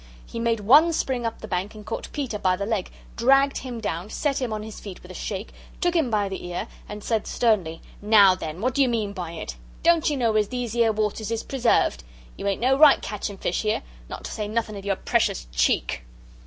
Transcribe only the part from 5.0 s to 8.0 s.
with a shake took him by the ear and said sternly: